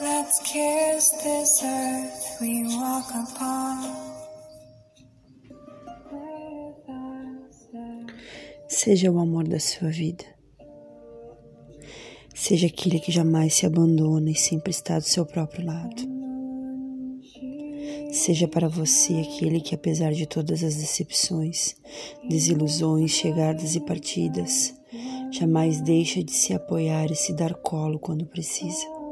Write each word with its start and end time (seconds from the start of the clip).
Let's 0.00 0.40
kiss 0.40 1.10
this 1.22 1.62
earth 1.62 2.40
we 2.40 2.64
walk 2.76 3.10
upon. 3.10 4.14
Seja 8.68 9.10
o 9.12 9.20
amor 9.20 9.46
da 9.46 9.60
sua 9.60 9.90
vida. 9.90 10.24
Seja 12.34 12.66
aquele 12.66 12.98
que 12.98 13.12
jamais 13.12 13.54
se 13.54 13.66
abandona 13.66 14.30
e 14.30 14.34
sempre 14.34 14.72
está 14.72 14.98
do 14.98 15.04
seu 15.04 15.24
próprio 15.24 15.64
lado. 15.64 16.02
Seja 18.10 18.48
para 18.48 18.68
você 18.68 19.14
aquele 19.20 19.60
que, 19.60 19.76
apesar 19.76 20.12
de 20.12 20.26
todas 20.26 20.64
as 20.64 20.74
decepções, 20.74 21.76
desilusões, 22.28 23.12
chegadas 23.12 23.76
e 23.76 23.80
partidas, 23.80 24.74
jamais 25.30 25.80
deixa 25.80 26.22
de 26.22 26.32
se 26.32 26.52
apoiar 26.52 27.12
e 27.12 27.16
se 27.16 27.32
dar 27.32 27.54
colo 27.54 27.98
quando 27.98 28.26
precisa. 28.26 29.03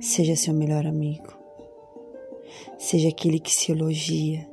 Seja 0.00 0.36
seu 0.36 0.52
melhor 0.52 0.86
amigo. 0.86 1.34
Seja 2.78 3.08
aquele 3.08 3.40
que 3.40 3.52
se 3.52 3.72
elogia, 3.72 4.46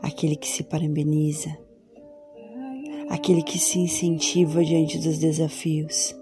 aquele 0.00 0.36
que 0.36 0.48
se 0.48 0.62
parabeniza, 0.62 1.56
aquele 3.08 3.42
que 3.42 3.58
se 3.58 3.80
incentiva 3.80 4.64
diante 4.64 4.98
dos 4.98 5.18
desafios, 5.18 6.14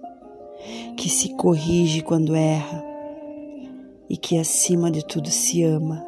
que 0.96 1.10
se 1.10 1.34
corrige 1.36 2.00
quando 2.00 2.34
erra 2.34 2.84
e 4.08 4.16
que 4.16 4.38
acima 4.38 4.90
de 4.90 5.04
tudo 5.04 5.30
se 5.30 5.62
ama. 5.62 6.04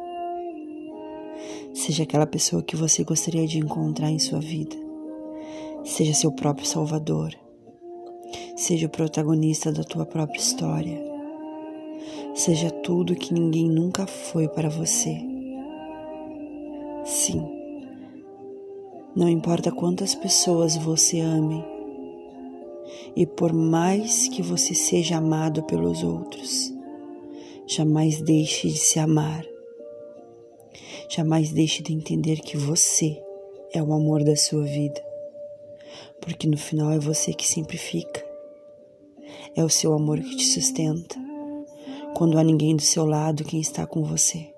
Seja 1.73 2.03
aquela 2.03 2.25
pessoa 2.25 2.63
que 2.63 2.75
você 2.75 3.03
gostaria 3.03 3.47
de 3.47 3.59
encontrar 3.59 4.09
em 4.09 4.19
sua 4.19 4.39
vida. 4.39 4.75
Seja 5.83 6.13
seu 6.13 6.31
próprio 6.31 6.65
salvador. 6.65 7.33
Seja 8.55 8.87
o 8.87 8.89
protagonista 8.89 9.71
da 9.71 9.83
tua 9.83 10.05
própria 10.05 10.39
história. 10.39 11.10
Seja 12.43 12.71
tudo 12.71 13.15
que 13.15 13.35
ninguém 13.35 13.69
nunca 13.69 14.07
foi 14.07 14.47
para 14.47 14.67
você. 14.67 15.15
Sim. 17.05 17.47
Não 19.15 19.29
importa 19.29 19.71
quantas 19.71 20.15
pessoas 20.15 20.75
você 20.75 21.19
ame, 21.19 21.63
e 23.15 23.27
por 23.27 23.53
mais 23.53 24.27
que 24.27 24.41
você 24.41 24.73
seja 24.73 25.17
amado 25.17 25.61
pelos 25.65 26.01
outros, 26.01 26.73
jamais 27.67 28.19
deixe 28.19 28.69
de 28.69 28.79
se 28.79 28.97
amar. 28.97 29.45
Jamais 31.09 31.51
deixe 31.51 31.83
de 31.83 31.93
entender 31.93 32.37
que 32.37 32.57
você 32.57 33.21
é 33.71 33.83
o 33.83 33.93
amor 33.93 34.23
da 34.23 34.35
sua 34.35 34.63
vida, 34.63 34.99
porque 36.19 36.47
no 36.47 36.57
final 36.57 36.91
é 36.91 36.97
você 36.97 37.33
que 37.33 37.47
sempre 37.47 37.77
fica. 37.77 38.25
É 39.55 39.63
o 39.63 39.69
seu 39.69 39.93
amor 39.93 40.19
que 40.19 40.37
te 40.37 40.45
sustenta, 40.47 41.29
quando 42.15 42.37
há 42.37 42.43
ninguém 42.43 42.75
do 42.75 42.81
seu 42.81 43.05
lado 43.05 43.43
quem 43.43 43.59
está 43.59 43.85
com 43.85 44.03
você. 44.03 44.53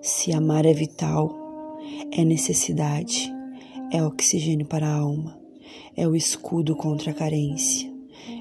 Se 0.00 0.32
amar 0.32 0.66
é 0.66 0.72
vital, 0.72 1.32
é 2.10 2.24
necessidade, 2.24 3.32
é 3.92 4.04
oxigênio 4.04 4.66
para 4.66 4.86
a 4.86 4.96
alma, 4.96 5.38
é 5.96 6.06
o 6.06 6.16
escudo 6.16 6.74
contra 6.74 7.10
a 7.10 7.14
carência, 7.14 7.92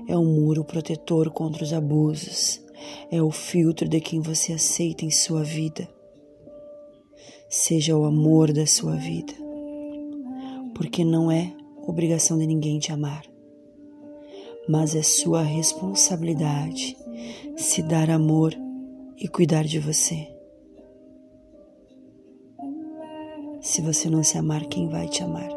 é 0.07 0.15
o 0.15 0.23
muro 0.23 0.63
protetor 0.63 1.29
contra 1.31 1.63
os 1.63 1.73
abusos, 1.73 2.61
é 3.11 3.21
o 3.21 3.31
filtro 3.31 3.87
de 3.87 3.99
quem 3.99 4.19
você 4.19 4.53
aceita 4.53 5.05
em 5.05 5.11
sua 5.11 5.43
vida 5.43 5.87
seja 7.51 7.97
o 7.97 8.05
amor 8.05 8.53
da 8.53 8.65
sua 8.65 8.95
vida, 8.95 9.33
porque 10.73 11.03
não 11.03 11.29
é 11.29 11.53
obrigação 11.85 12.37
de 12.37 12.47
ninguém 12.47 12.79
te 12.79 12.93
amar, 12.93 13.25
mas 14.69 14.95
é 14.95 15.03
sua 15.03 15.41
responsabilidade 15.41 16.95
se 17.57 17.81
dar 17.81 18.09
amor 18.09 18.53
e 19.17 19.27
cuidar 19.27 19.63
de 19.63 19.79
você. 19.79 20.27
Se 23.61 23.81
você 23.81 24.09
não 24.09 24.23
se 24.23 24.37
amar, 24.37 24.65
quem 24.65 24.89
vai 24.89 25.07
te 25.07 25.23
amar? 25.23 25.49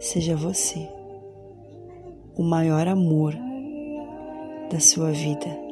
Seja 0.00 0.34
você 0.34 0.88
o 2.34 2.42
maior 2.42 2.88
amor 2.88 3.34
da 4.70 4.80
sua 4.80 5.12
vida. 5.12 5.71